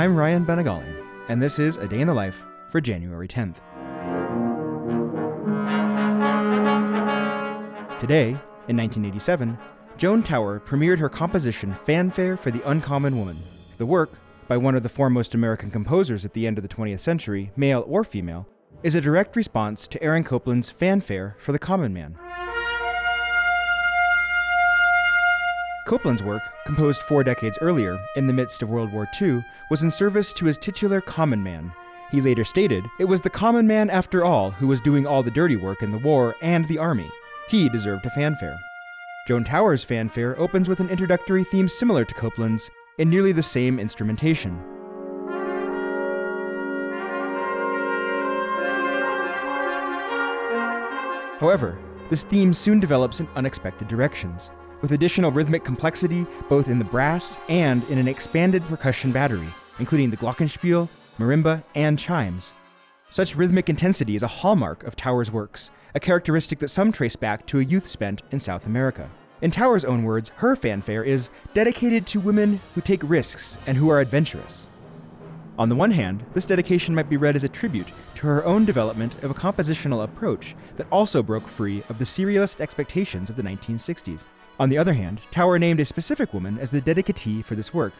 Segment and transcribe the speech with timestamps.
[0.00, 2.36] I'm Ryan Benagali, and this is A Day in the Life
[2.70, 3.56] for January 10th.
[7.98, 8.28] Today,
[8.68, 9.58] in 1987,
[9.98, 13.36] Joan Tower premiered her composition Fanfare for the Uncommon Woman.
[13.76, 14.12] The work,
[14.48, 17.84] by one of the foremost American composers at the end of the 20th century, male
[17.86, 18.48] or female,
[18.82, 22.16] is a direct response to Aaron Copland's Fanfare for the Common Man.
[25.90, 29.90] Copland's work, composed four decades earlier, in the midst of World War II, was in
[29.90, 31.72] service to his titular common man.
[32.12, 35.32] He later stated, It was the common man, after all, who was doing all the
[35.32, 37.10] dirty work in the war and the army.
[37.48, 38.56] He deserved a fanfare.
[39.26, 43.80] Joan Tower's fanfare opens with an introductory theme similar to Copland's, in nearly the same
[43.80, 44.62] instrumentation.
[51.40, 51.76] However,
[52.10, 57.36] this theme soon develops in unexpected directions, with additional rhythmic complexity both in the brass
[57.48, 59.48] and in an expanded percussion battery,
[59.78, 62.52] including the glockenspiel, marimba, and chimes.
[63.08, 67.46] Such rhythmic intensity is a hallmark of Tower's works, a characteristic that some trace back
[67.46, 69.10] to a youth spent in South America.
[69.42, 73.88] In Tower's own words, her fanfare is dedicated to women who take risks and who
[73.88, 74.66] are adventurous.
[75.58, 78.64] On the one hand, this dedication might be read as a tribute to her own
[78.64, 83.42] development of a compositional approach that also broke free of the serialist expectations of the
[83.42, 84.22] 1960s.
[84.60, 87.94] On the other hand, Tower named a specific woman as the dedicatee for this work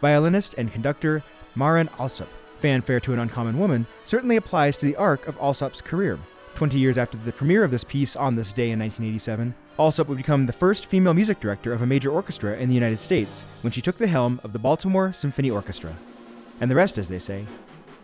[0.00, 1.22] violinist and conductor
[1.54, 2.28] Marin Alsop.
[2.60, 6.18] Fanfare to an Uncommon Woman certainly applies to the arc of Alsop's career.
[6.54, 10.16] Twenty years after the premiere of this piece on this day in 1987, Alsop would
[10.16, 13.70] become the first female music director of a major orchestra in the United States when
[13.70, 15.94] she took the helm of the Baltimore Symphony Orchestra.
[16.58, 17.44] And the rest, as they say,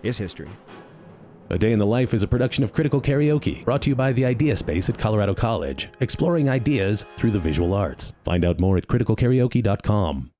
[0.02, 0.50] is history.
[1.50, 4.12] A Day in the Life is a production of Critical Karaoke, brought to you by
[4.12, 8.12] the Idea Space at Colorado College, exploring ideas through the visual arts.
[8.24, 10.33] Find out more at criticalkaraoke.com.